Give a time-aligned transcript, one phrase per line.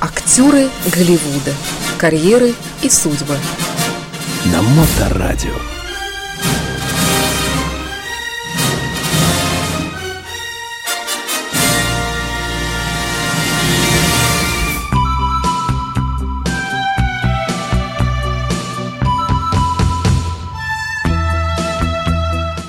[0.00, 1.52] Актеры Голливуда.
[1.98, 3.36] Карьеры и судьбы.
[4.46, 5.50] На Моторадио.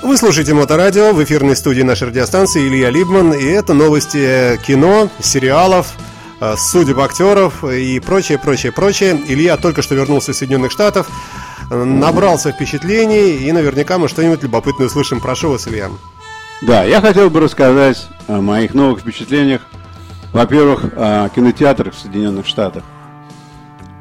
[0.03, 3.31] Вы слушаете Моторадио в эфирной студии нашей радиостанции Илья Либман.
[3.31, 6.10] И это новости кино, сериалов, э,
[6.57, 9.19] судеб актеров и прочее, прочее, прочее.
[9.27, 11.07] Илья только что вернулся из Соединенных Штатов,
[11.69, 15.19] э, набрался впечатлений и наверняка мы что-нибудь любопытное услышим.
[15.19, 15.89] Прошу вас, Илья.
[16.61, 19.61] Да, я хотел бы рассказать о моих новых впечатлениях.
[20.33, 22.83] Во-первых, о кинотеатрах в Соединенных Штатах.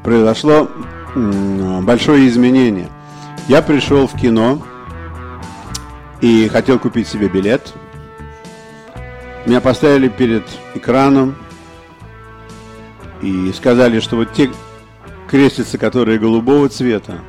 [0.03, 0.69] Произошло
[1.15, 2.89] большое изменение.
[3.47, 4.61] Я пришел в кино
[6.21, 7.73] и хотел купить себе билет.
[9.45, 11.35] Меня поставили перед экраном
[13.21, 14.51] и сказали, что вот те
[15.29, 17.19] крестицы, которые голубого цвета,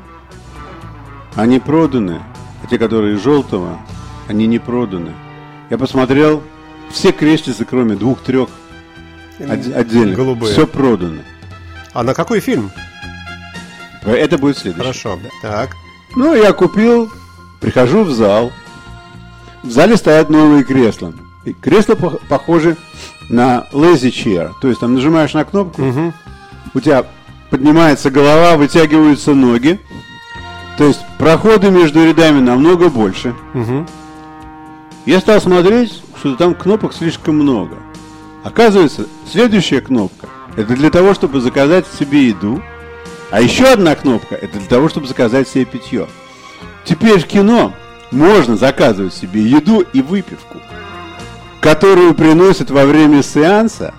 [1.35, 2.23] они проданы,
[2.63, 3.79] а те, которые желтого,
[4.29, 5.13] они не проданы.
[5.71, 6.43] Я посмотрел,
[6.91, 8.49] все крестицы, кроме двух-трех
[9.39, 10.53] отдельно, Голубые.
[10.53, 11.23] все продано.
[11.93, 12.71] А на какой фильм?
[14.05, 14.81] Это будет следующий.
[14.83, 15.19] Хорошо.
[15.43, 15.71] Так.
[16.17, 17.11] Ну, я купил,
[17.61, 18.53] прихожу в зал.
[19.63, 21.13] В зале стоят новые кресла.
[21.45, 22.77] И кресла пох- похожи
[23.33, 24.53] на lazy chair.
[24.61, 25.83] То есть там нажимаешь на кнопку,
[26.75, 27.07] у тебя
[27.51, 29.81] поднимается голова, вытягиваются ноги.
[30.79, 33.35] То есть проходы между рядами намного больше.
[33.53, 33.87] Мгм.
[35.05, 37.77] Я стал смотреть, что там кнопок слишком много.
[38.45, 42.63] Оказывается, следующая кнопка это для того, чтобы заказать себе еду.
[43.31, 46.07] А еще одна кнопка это для того, чтобы заказать себе питье.
[46.85, 47.73] Теперь в кино
[48.11, 50.59] можно заказывать себе еду и выпивку,
[51.63, 53.95] которую приносят во время сеанса.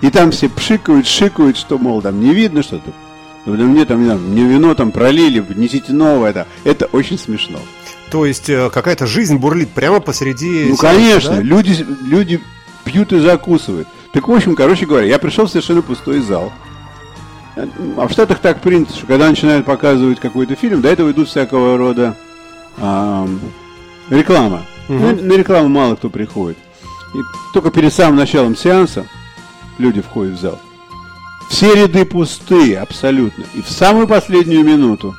[0.00, 2.92] И там все пшикают, шикают, что, мол, там не видно что-то.
[3.46, 6.30] Мне там, мне вино там пролили, несите новое.
[6.30, 7.60] Это, это очень смешно.
[8.10, 10.66] То есть э, какая-то жизнь бурлит прямо посреди...
[10.70, 11.40] Ну, сеанса, конечно, да?
[11.40, 12.40] люди, люди
[12.84, 13.86] пьют и закусывают.
[14.12, 16.52] Так, в общем, короче говоря, я пришел в совершенно пустой зал.
[17.54, 21.78] А в Штатах так принято, что когда начинают показывать какой-то фильм, до этого идут всякого
[21.78, 22.16] рода
[22.78, 23.40] ам,
[24.10, 24.62] реклама.
[24.88, 26.58] На, на рекламу мало кто приходит.
[27.14, 27.18] И
[27.52, 29.06] только перед самым началом сеанса
[29.78, 30.60] люди входят в зал.
[31.48, 33.44] Все ряды пустые абсолютно.
[33.54, 35.14] И в самую последнюю минуту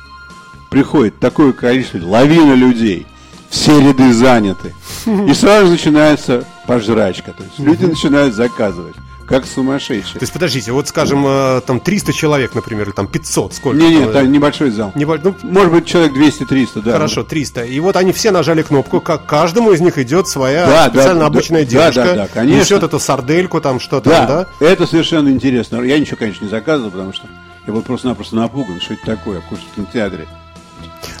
[0.70, 3.06] приходит такое количество, лавина людей.
[3.48, 4.74] Все ряды заняты.
[5.06, 7.32] И сразу начинается пожрачка.
[7.32, 8.96] То есть люди начинают заказывать,
[9.26, 10.14] как сумасшедшие.
[10.18, 13.76] То есть, подождите, вот, скажем, э, там 300 человек, например, или там 500, сколько?
[13.78, 14.92] Не, там, нет, э, там небольшой зал.
[14.94, 16.92] небо- ну, Может быть, человек 200-300, да.
[16.92, 17.64] Хорошо, 300.
[17.64, 21.26] И вот они все нажали кнопку, как каждому из них идет своя Да, специально да,
[21.26, 22.04] обычная да, девушка.
[22.04, 22.60] да, да, конечно.
[22.60, 24.26] Несет эту сардельку, там что-то, Да,
[24.60, 24.66] да?
[24.66, 25.80] это совершенно интересно.
[25.82, 27.26] Я ничего, конечно, не заказывал, потому что
[27.66, 30.26] я был просто-напросто напуган, что это такое, в кинотеатре.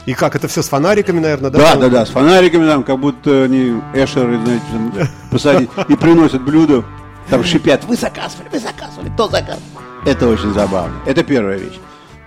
[0.06, 1.58] И как, это все с фонариками, наверное, да?
[1.58, 4.92] Да, да, да, с фонариками там, как будто они эшеры, знаете, там,
[5.30, 6.84] посадить и приносят блюдо,
[7.28, 9.62] там шипят, вы заказывали, вы заказывали, кто заказывал.
[10.04, 10.94] Это очень забавно.
[11.06, 11.78] Это первая вещь.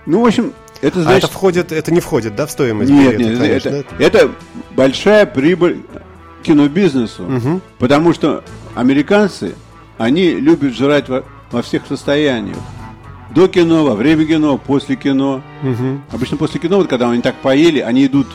[0.06, 1.24] Ну, в общем, это А значит...
[1.24, 4.04] это входит, это не входит, да, в стоимость Нет, билета, нет, конечно, это, да?
[4.04, 4.30] это
[4.74, 5.82] большая прибыль
[6.42, 8.44] кинобизнесу, потому что
[8.74, 9.54] американцы,
[9.98, 12.56] они любят жрать во, во всех состояниях.
[13.34, 15.42] До кино, во время кино, после кино.
[16.10, 18.26] Обычно после кино, вот когда они так поели, они идут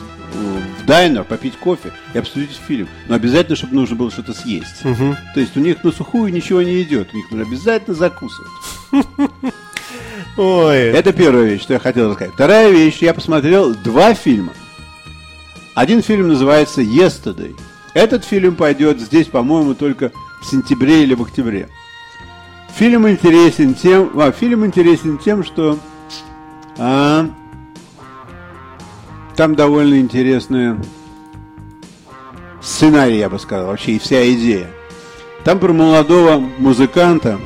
[0.84, 2.88] в дайнер попить кофе и обсудить фильм.
[3.08, 4.82] Но обязательно, чтобы нужно было что-то съесть.
[5.34, 7.08] То есть у них на сухую ничего не идет.
[7.12, 8.50] У них нужно обязательно закусывать.
[10.36, 12.34] Ой, Это первая вещь, что я хотел рассказать.
[12.34, 14.52] Вторая вещь, я посмотрел два фильма.
[15.74, 17.56] Один фильм называется Yesterday.
[17.94, 20.12] Этот фильм пойдет здесь, по-моему, только
[20.42, 21.68] в сентябре или в октябре.
[22.76, 25.78] Фильм интересен тем, а, фильм интересен тем, что
[26.76, 27.28] а,
[29.36, 30.78] там довольно интересная
[32.62, 34.68] сценарий, я бы сказал, вообще и вся идея.
[35.44, 37.38] Там про молодого музыканта,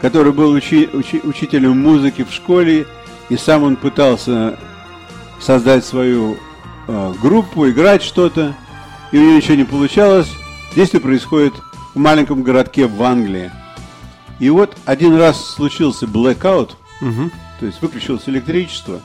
[0.00, 2.86] который был учи- учи- учителем музыки в школе,
[3.28, 4.58] и сам он пытался
[5.38, 6.36] создать свою
[6.88, 8.54] э, группу, играть что-то,
[9.12, 10.30] и у него ничего не получалось.
[10.74, 11.54] Действие происходит
[11.94, 13.50] в маленьком городке в Англии.
[14.40, 16.70] И вот один раз случился blackout,
[17.60, 19.00] то есть выключилось электричество,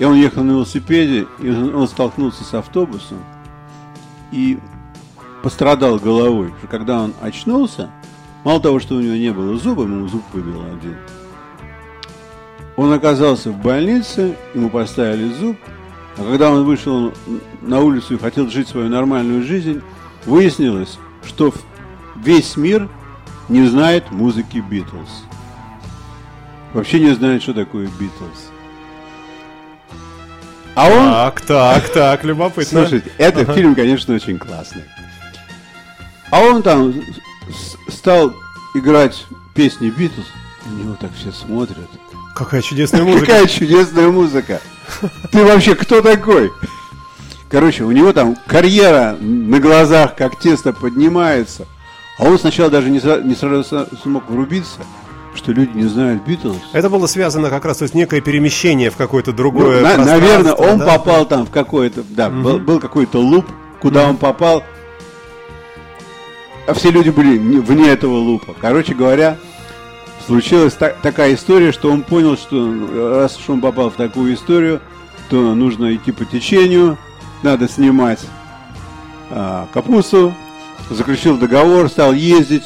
[0.00, 3.18] и он ехал на велосипеде, и он столкнулся с автобусом,
[4.32, 4.58] и
[5.42, 6.54] пострадал головой.
[6.70, 7.90] Когда он очнулся,
[8.42, 10.96] мало того, что у него не было зуба, ему зуб выбил один.
[12.76, 15.58] Он оказался в больнице, ему поставили зуб,
[16.16, 17.12] а когда он вышел
[17.60, 19.82] на улицу и хотел жить свою нормальную жизнь,
[20.24, 21.52] выяснилось, что
[22.16, 22.88] весь мир
[23.50, 25.24] не знает музыки Битлз.
[26.72, 28.49] Вообще не знает, что такое Битлз.
[30.74, 31.10] А он...
[31.12, 32.80] Так, так, так, любопытно.
[32.82, 34.84] Слушайте, это фильм, конечно, очень классный.
[36.30, 36.94] А он там
[37.88, 38.32] стал
[38.74, 39.24] играть
[39.54, 40.26] песни Битлз.
[40.64, 41.88] На него так все смотрят.
[42.34, 43.26] Какая чудесная музыка.
[43.26, 44.60] Какая чудесная музыка.
[45.32, 46.50] Ты вообще кто такой?
[47.50, 51.66] Короче, у него там карьера на глазах как тесто поднимается.
[52.18, 54.80] А он сначала даже не, сра- не сразу смог врубиться,
[55.34, 56.56] что люди не знают Битлз.
[56.72, 60.14] Это было связано как раз, то есть некое перемещение в какое-то Ну, другое на- пространство,
[60.18, 60.86] наверное, он да?
[60.86, 63.46] попал там в какой-то, да, был, был какой-то луп,
[63.80, 64.62] куда он попал,
[66.66, 68.54] а все люди были не- вне этого лупа.
[68.60, 69.36] Короче говоря,
[70.26, 74.34] случилась та- такая история, что он понял, что ну, раз уж он попал в такую
[74.34, 74.80] историю,
[75.28, 76.98] то нужно идти по течению,
[77.42, 78.20] надо снимать
[79.30, 80.34] а, капусту,
[80.90, 82.64] заключил договор, стал ездить.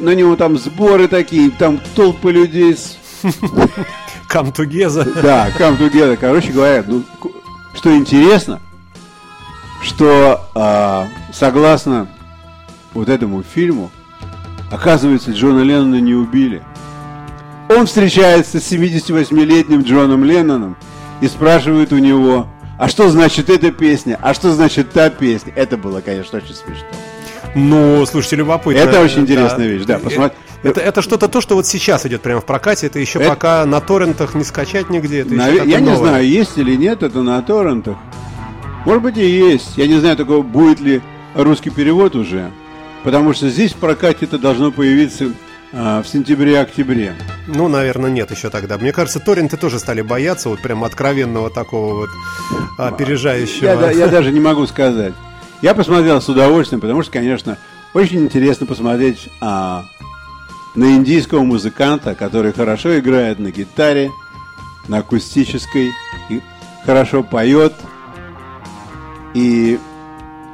[0.00, 2.96] На него там сборы такие, там толпы людей с
[4.30, 5.20] Come together.
[5.22, 6.16] да, come together.
[6.16, 7.02] Короче говоря, ну,
[7.74, 8.60] что интересно,
[9.82, 12.08] что а, согласно
[12.94, 13.90] вот этому фильму,
[14.70, 16.62] оказывается, Джона Леннона не убили.
[17.68, 20.76] Он встречается с 78-летним Джоном Ленноном
[21.20, 22.46] и спрашивает у него,
[22.78, 25.52] а что значит эта песня, а что значит та песня.
[25.54, 26.86] Это было, конечно, очень смешно.
[27.54, 28.80] Ну, слушайте, любопытно.
[28.80, 30.36] Это очень интересная вещь, да, посмотри.
[30.62, 32.86] Это, это что-то то, что вот сейчас идет прямо в прокате.
[32.86, 35.20] Это еще Это- пока на торрентах не скачать нигде.
[35.20, 36.08] Это еще Наве- такое Я не новое.
[36.10, 37.96] знаю, есть или нет это на торрентах.
[38.84, 39.76] Может быть и есть.
[39.76, 41.00] Я не знаю, такого будет ли
[41.34, 42.50] русский перевод уже.
[43.04, 45.30] Потому что здесь в прокате это должно появиться
[45.72, 47.14] а, в сентябре-октябре.
[47.46, 48.76] Ну, наверное, нет еще тогда.
[48.76, 52.10] Мне кажется, торренты тоже стали бояться вот прям откровенного такого вот
[52.76, 53.64] опережающего.
[53.66, 55.14] Я, да- я даже не могу сказать.
[55.62, 57.58] Я посмотрел с удовольствием, потому что, конечно,
[57.92, 59.84] очень интересно посмотреть а,
[60.74, 64.10] на индийского музыканта, который хорошо играет на гитаре,
[64.88, 65.90] на акустической,
[66.30, 66.40] и
[66.86, 67.74] хорошо поет.
[69.34, 69.78] И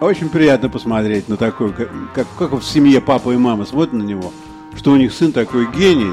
[0.01, 4.03] очень приятно посмотреть на такой, как, как, как в семье папа и мама смотрят на
[4.03, 4.33] него,
[4.77, 6.13] что у них сын такой гений,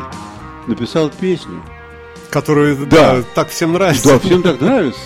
[0.67, 1.63] написал песню.
[2.29, 3.15] Которые Да.
[3.15, 4.09] да, так всем нравится.
[4.09, 5.01] Да, всем так нравится.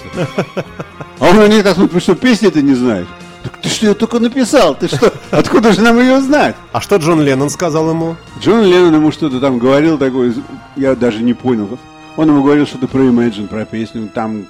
[1.19, 3.07] А он на них так смотрит, «Вы что, песни ты не знаешь?
[3.47, 4.75] Так ты что, ее только написал?
[4.75, 5.13] Ты что?
[5.31, 6.55] Откуда же нам ее знать?
[6.73, 8.17] А что Джон Леннон сказал ему?
[8.41, 10.33] Джон Леннон ему что-то там говорил такое,
[10.75, 11.79] я даже не понял.
[12.17, 14.45] Он ему говорил что-то про Imagine, про песню, там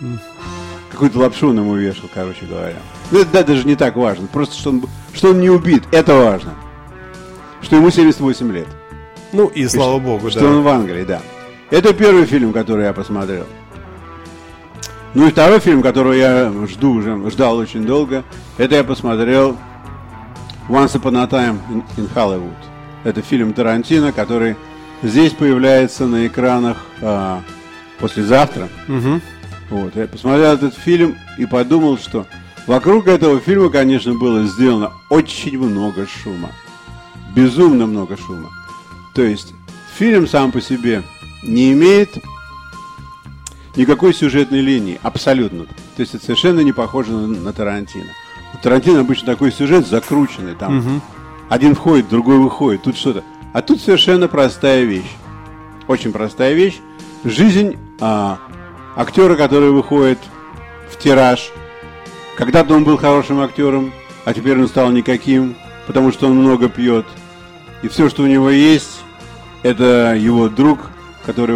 [0.90, 2.78] какую-то лапшу он ему вешал, короче говоря.
[3.12, 4.26] Ну, это да, даже не так важно.
[4.26, 4.84] Просто, что он,
[5.14, 6.56] что он не убит, это важно.
[7.62, 8.68] Что ему 78 лет.
[9.32, 10.48] Ну и слава богу, Что да.
[10.48, 11.22] он в Англии, да.
[11.70, 13.46] Это первый фильм, который я посмотрел.
[15.18, 18.24] Ну и второй фильм, который я жду уже, ждал очень долго,
[18.60, 19.58] это я посмотрел
[20.70, 21.58] Once Upon a Time
[21.98, 22.54] in, Hollywood.
[23.04, 24.56] Это фильм Тарантино, который
[25.02, 27.42] здесь появляется на экранах а,
[28.00, 28.70] послезавтра.
[28.88, 29.24] Мгм.
[29.72, 32.28] Вот, я посмотрел этот фильм и подумал, что
[32.68, 36.52] вокруг этого фильма, конечно, было сделано очень много шума.
[37.36, 38.52] Безумно много шума.
[39.16, 39.56] То есть
[39.98, 41.02] фильм сам по себе
[41.42, 42.20] не имеет
[43.78, 45.66] никакой сюжетной линии, абсолютно.
[45.66, 48.12] То есть это совершенно не похоже на, на Тарантино.
[48.54, 51.02] У Тарантино обычно такой сюжет закрученный, там
[51.50, 53.24] один входит, другой выходит, тут что-то.
[53.54, 55.16] А тут совершенно простая вещь.
[55.88, 56.80] Очень простая вещь.
[57.24, 58.40] Жизнь а,
[58.96, 60.20] актера, который выходит
[60.92, 61.50] в тираж.
[62.36, 63.94] Когда-то он был хорошим актером,
[64.26, 65.56] а теперь он стал никаким,
[65.88, 67.06] потому что он много пьет.
[67.82, 69.00] И все, что у него есть,
[69.64, 70.80] это его друг,
[71.26, 71.56] который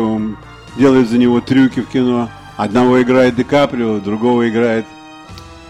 [0.76, 2.30] он делает за него трюки в кино.
[2.58, 4.86] Одного играет Ди Каприо, другого играет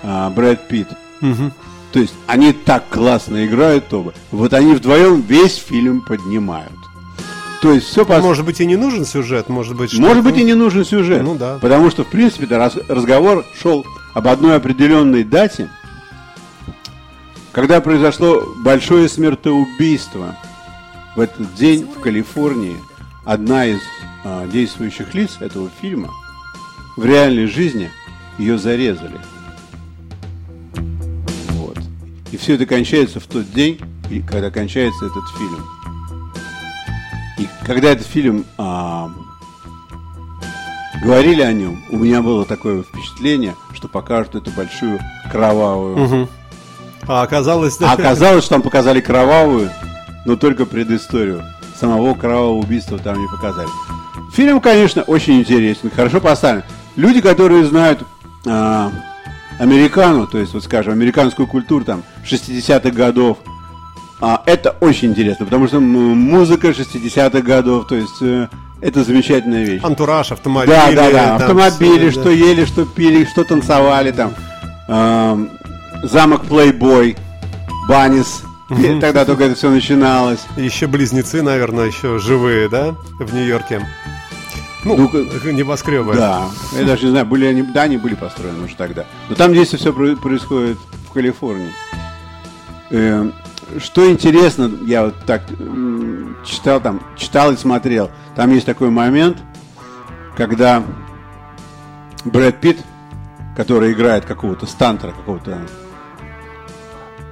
[0.04, 0.90] а, Брэд Питт.
[1.22, 1.54] Мгм.
[1.92, 4.14] То есть они так классно играют оба.
[4.32, 6.72] Вот они вдвоем весь фильм поднимают.
[7.62, 8.20] То есть все по...
[8.20, 9.94] Может быть и не нужен сюжет, может быть.
[9.94, 11.22] Может что-то- быть и не нужен сюжет.
[11.22, 11.60] Ну да.
[11.62, 15.70] Потому что, в принципе, раз- разговор шел об одной определенной дате,
[17.52, 20.36] когда произошло большое смертоубийство.
[21.16, 22.78] В этот день в Калифорнии
[23.26, 23.80] одна из
[24.52, 26.10] действующих лиц этого фильма
[26.98, 27.90] в реальной жизни
[28.38, 29.20] ее зарезали.
[31.52, 31.78] Вот.
[32.32, 33.80] И все это кончается в тот день,
[34.28, 35.66] когда кончается этот фильм.
[37.38, 39.12] И когда этот фильм а,
[41.02, 45.00] говорили о нем, у меня было такое впечатление, что покажут эту большую
[45.32, 45.98] кровавую.
[45.98, 46.30] Мгм.
[47.08, 47.92] А оказалось, да.
[47.92, 49.72] А оказалось, что там показали кровавую,
[50.26, 51.44] но только предысторию.
[51.80, 53.70] Самого кровавого убийства там не показали.
[54.34, 56.64] Фильм, конечно, очень интересный, хорошо поставлен.
[56.96, 58.04] Люди, которые знают
[58.46, 58.92] а,
[59.60, 63.38] американу, то есть, вот скажем, американскую культуру там 60-х годов,
[64.22, 68.48] А, это очень интересно, потому что музыка 60-х годов, то есть э,
[68.80, 69.82] это замечательная вещь.
[69.84, 70.72] Антураж, автомобили.
[70.76, 71.36] Да, да, да.
[71.38, 74.34] Автомобили, всё, что ели, что пили, что танцевали там.
[74.88, 75.50] Эм,
[76.04, 77.18] замок Плейбой,
[77.88, 78.44] Банис.
[78.70, 80.40] И Тогда только это все начиналось.
[80.56, 80.62] да.
[80.62, 83.82] Еще близнецы, наверное, еще живые, да, в Нью-Йорке.
[84.84, 85.20] Ну, Ну-ка.
[85.52, 86.16] небоскребы.
[86.16, 89.06] Да, я даже не знаю, были они, да, они были построены уже тогда.
[89.30, 91.72] Но там действие все происходит в Калифорнии.
[92.90, 93.34] Эм,
[93.78, 95.44] Что интересно, я вот так
[96.46, 98.10] читал там, читал и смотрел.
[98.36, 99.38] Там есть такой момент,
[100.36, 100.84] когда
[102.26, 102.78] Брэд Питт,
[103.56, 105.60] который играет какого-то стантера, какого-то,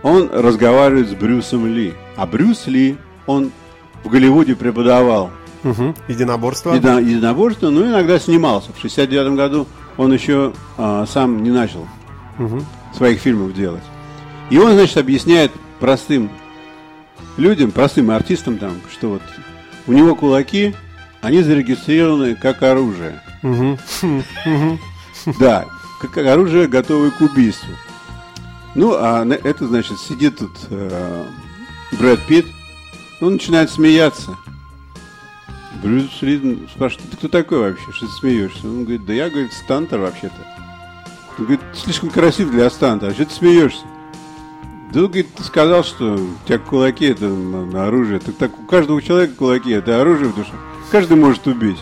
[0.04, 1.94] он разговаривает с Брюсом Ли.
[2.16, 3.52] А Брюс Ли, он
[4.04, 5.32] в Голливуде преподавал
[5.64, 5.96] Мгм.
[6.08, 6.74] Единоборство.
[6.74, 8.72] Едино- единоборство, но иногда снимался.
[8.74, 11.86] В 69 году он еще а, сам не начал
[12.96, 13.84] своих фильмов делать.
[14.50, 16.30] И он, значит, объясняет простым
[17.38, 19.22] людям, простым артистам там, что вот
[19.88, 20.74] у него кулаки,
[21.22, 23.22] они зарегистрированы как оружие.
[25.40, 25.66] Да,
[26.00, 27.74] как оружие, готовое к убийству.
[28.76, 31.26] Ну, а это, значит, сидит тут э,
[32.00, 32.46] Брэд Питт,
[33.20, 34.38] он начинает смеяться.
[35.82, 38.68] Брюс Ли спрашивает, ты кто такой вообще, что ты смеешься?
[38.68, 40.36] Он говорит, да я, говорит, стантер вообще-то.
[41.38, 43.86] Он говорит, слишком красив для стантера, что ты смеешься?
[44.92, 48.20] Да, говорит, ты сказал, что у тебя кулаки это на, оружие.
[48.20, 50.52] Так, так у каждого человека кулаки это оружие в душе.
[50.92, 51.78] Каждый может убить.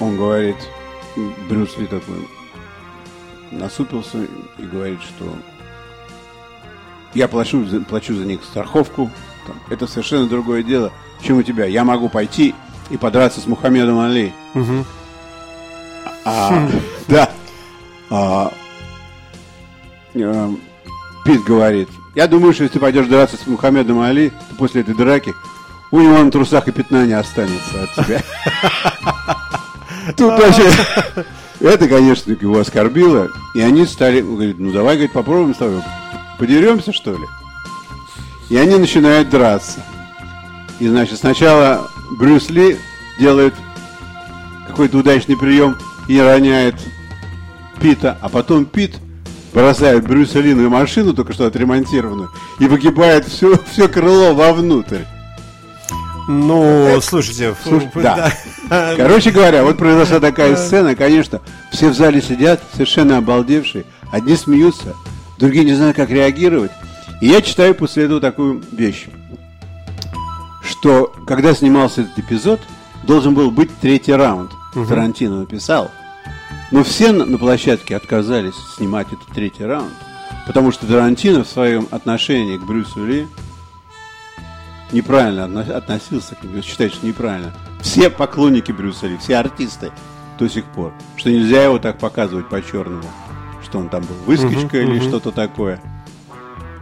[0.00, 0.56] Он говорит,
[1.48, 2.26] Брюс Ли такой,
[3.50, 4.26] насупился
[4.58, 5.32] и говорит, что
[7.14, 9.10] я плачу, плачу за них страховку.
[9.50, 11.66] Там, это совершенно другое дело, чем у тебя.
[11.66, 12.54] Я могу пойти
[12.88, 14.32] и подраться с Мухаммедом Али.
[16.24, 16.68] А,
[17.08, 17.30] да.
[18.10, 18.52] А,
[20.14, 20.50] э,
[21.24, 24.94] Пит говорит, я думаю, что если ты пойдешь драться с Мухаммедом Али, то после этой
[24.94, 25.34] драки
[25.90, 28.22] у него на трусах и пятна не останется от тебя.
[30.16, 30.70] Тут вообще...
[31.58, 33.28] Это, конечно, его оскорбило.
[33.54, 34.20] И они стали...
[34.20, 35.82] Говорит, ну давай, говорит, попробуем с тобой.
[36.38, 37.26] Подеремся, что ли?
[38.50, 39.80] И они начинают драться.
[40.80, 41.88] И, значит, сначала
[42.18, 42.76] Брюс Ли
[43.18, 43.54] делает
[44.66, 45.76] какой-то удачный прием
[46.08, 46.74] и роняет
[47.80, 48.96] Пита, а потом Пит
[49.52, 55.04] бросает Брюса Ли на машину, только что отремонтированную, и выгибает все, все крыло вовнутрь.
[56.28, 58.32] Ну, слушайте, фу, Слушай, фу, да.
[58.96, 61.40] Короче говоря, вот произошла такая сцена, конечно,
[61.72, 64.94] все в зале сидят, совершенно обалдевшие, одни смеются,
[65.38, 66.70] другие не знают, как реагировать.
[67.20, 69.08] И я читаю после этого такую вещь,
[70.62, 72.60] что когда снимался этот эпизод,
[73.04, 74.52] должен был быть третий раунд.
[74.88, 75.90] Тарантино написал.
[76.70, 79.92] Но все на, площадке отказались снимать этот третий раунд,
[80.46, 83.26] потому что Тарантино в своем отношении к Брюсу Ли
[84.92, 87.52] неправильно отно- относился к нему, считает, что неправильно.
[87.80, 89.90] Все поклонники Брюса Ли, все артисты
[90.38, 93.04] до сих пор, что нельзя его так показывать по-черному,
[93.64, 95.80] что он там был выскочка или что-то такое.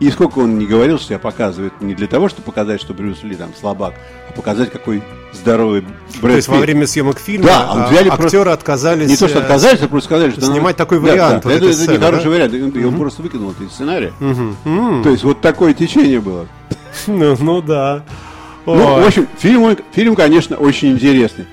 [0.01, 3.23] И сколько он не говорил, что я показывает не для того, чтобы показать, что Брюс
[3.25, 3.95] Ли там слабак,
[4.29, 5.03] а показать, какой
[5.33, 6.65] здоровый Брэд То есть во Питт.
[6.67, 9.09] время съемок фильма Да, а, взяли актеры просто- отказались...
[9.11, 11.49] Не то, что э, отказались, а просто сказали, что снимать надо- такой Да, вариант да,
[11.49, 12.31] вот это, это сцены, нехороший да?
[12.31, 12.55] вариант.
[12.55, 14.13] Его просто выкинул из сценария.
[15.03, 16.47] То есть вот такое течение было.
[17.07, 18.03] Ну, ну да.
[18.67, 21.47] Ну, в общем, фильм, фильм, конечно, очень интересный.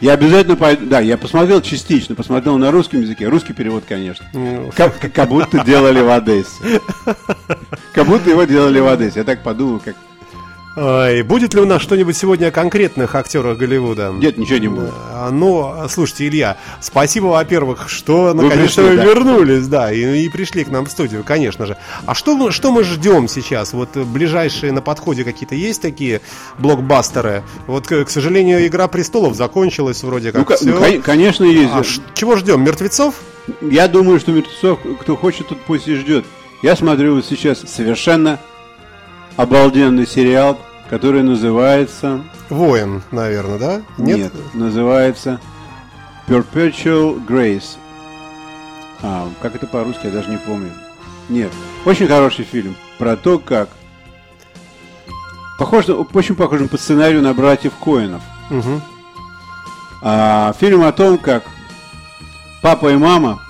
[0.00, 0.84] Я обязательно пойду.
[0.86, 3.28] Да, я посмотрел частично, посмотрел на русском языке.
[3.28, 4.26] Русский перевод, конечно.
[4.34, 4.70] Ну.
[4.76, 6.80] Как- как будто делали в Одессе.
[7.92, 9.20] Как будто его делали в Одессе.
[9.20, 9.94] Я так подумал, как.
[10.78, 14.12] Ой, будет ли у нас что-нибудь сегодня о конкретных актерах Голливуда?
[14.14, 14.92] Нет, ничего не будет.
[15.10, 19.04] А, Ну, слушайте, Илья, спасибо, во-первых, что Вы наконец-то пришли, вы да.
[19.04, 21.78] вернулись, да, и, и пришли к нам в студию, конечно же.
[22.04, 23.72] А что мы, что мы ждем сейчас?
[23.72, 26.20] Вот э, ближайшие на подходе какие-то есть такие
[26.58, 27.42] блокбастеры?
[27.66, 30.46] Вот, к, к сожалению, Игра престолов закончилась вроде как.
[30.46, 30.74] Ну, всё.
[30.74, 31.72] ну, кон- конечно, есть.
[31.72, 31.82] А
[32.12, 32.62] чего ждем?
[32.62, 33.14] Мертвецов?
[33.62, 36.26] Я думаю, что мертвецов, кто хочет, тот пусть и ждет.
[36.62, 38.38] Я смотрю вот сейчас совершенно
[39.36, 40.58] обалденный сериал,
[40.90, 42.22] который называется...
[42.48, 43.82] Воин, наверное, да?
[43.98, 45.40] Нет, называется
[46.28, 47.76] Perpetual Grace.
[49.02, 50.70] А, как это по-русски, я даже не помню.
[51.28, 51.52] Нет,
[51.84, 53.68] очень хороший фильм про то, как...
[55.58, 58.22] Похож, очень похож по сценарию на братьев Коинов.
[58.50, 58.82] Мгм.
[60.02, 61.44] А, фильм о том, как
[62.62, 63.40] папа и мама,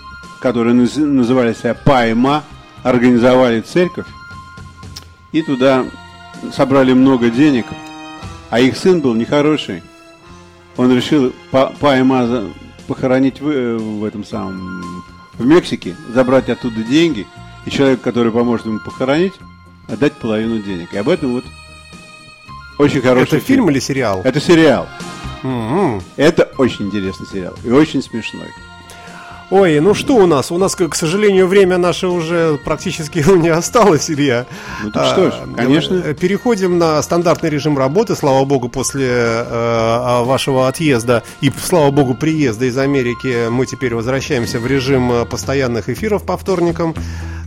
[0.41, 2.45] которые наз- называли себя Па и Ма,
[2.87, 4.07] организовали церковь
[5.33, 5.85] и туда
[6.55, 7.67] собрали много денег,
[8.51, 9.83] а их сын был нехороший.
[10.77, 12.49] Он решил Па, Па и Ма за-
[12.87, 17.27] похоронить в, э, в этом самом в Мексике, забрать оттуда деньги,
[17.67, 19.35] и человек, который поможет ему похоронить,
[19.89, 20.93] отдать половину денег.
[20.95, 21.45] И об этом вот
[22.79, 24.21] очень хороший Это фильм или сериал?
[24.25, 24.87] Это сериал.
[25.43, 26.01] М-м.
[26.17, 28.49] Это очень интересный сериал и очень смешной.
[29.49, 30.51] Ой, ну что у нас?
[30.51, 34.45] У нас, к сожалению, время наше уже практически не осталось, Илья.
[34.83, 35.95] Ну так что ж, А, конечно.
[36.05, 42.15] э, Переходим на стандартный режим работы, слава богу, после э, вашего отъезда и, слава богу,
[42.15, 46.95] приезда из Америки мы теперь возвращаемся в режим э, постоянных эфиров по вторникам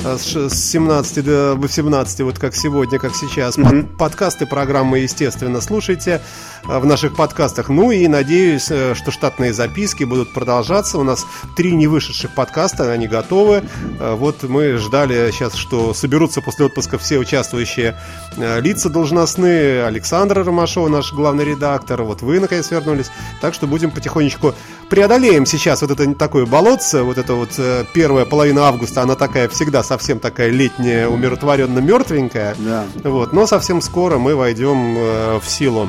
[0.03, 3.55] с ш- с 17 до 18, вот как сегодня, как сейчас.
[3.55, 6.21] Под- подкасты программы, естественно, слушайте
[6.67, 7.67] э, в наших подкастах.
[7.69, 10.97] Ну и надеюсь, э, что штатные записки будут продолжаться.
[10.97, 11.25] У нас
[11.57, 13.63] три не вышедших подкаста, они готовы.
[13.99, 17.95] Э, Вот мы ждали сейчас, что соберутся после отпуска все участвующие
[18.37, 19.83] э, лица должностные.
[19.85, 22.03] Александр Ромашова, наш главный редактор.
[22.03, 23.11] Вот вы, наконец, вернулись.
[23.41, 24.55] Так что будем потихонечку
[24.89, 29.47] преодолеем сейчас вот это такое болотце, вот это вот э, первая половина августа, она такая
[29.47, 32.55] всегда совсем такая летняя, умиротворенно мертвенькая.
[32.57, 32.85] Да.
[33.03, 35.87] Вот, но совсем скоро мы войдем э, в силу.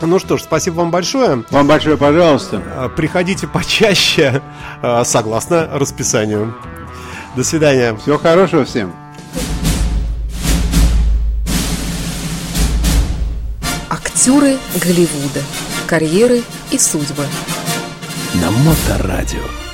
[0.00, 1.44] Ну что ж, спасибо вам большое.
[1.50, 2.62] Вам большое пожалуйста.
[2.66, 4.42] Э, Приходите почаще,
[4.82, 6.54] э, согласно расписанию.
[7.36, 7.94] До свидания.
[7.96, 8.92] Всего хорошего всем.
[13.88, 15.42] Актеры Голливуда.
[15.86, 17.24] Карьеры и судьбы.
[18.40, 19.65] На Моторадио.